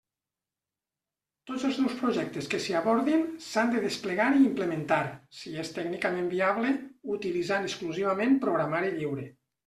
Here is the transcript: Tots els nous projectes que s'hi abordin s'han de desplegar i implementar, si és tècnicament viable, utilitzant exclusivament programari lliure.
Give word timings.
Tots 1.49 1.65
els 1.67 1.75
nous 1.81 1.97
projectes 1.97 2.47
que 2.53 2.59
s'hi 2.63 2.73
abordin 2.79 3.25
s'han 3.47 3.69
de 3.75 3.83
desplegar 3.83 4.29
i 4.37 4.41
implementar, 4.45 4.97
si 5.39 5.53
és 5.65 5.69
tècnicament 5.75 6.31
viable, 6.31 6.71
utilitzant 7.17 7.69
exclusivament 7.69 8.35
programari 8.47 8.91
lliure. 8.97 9.27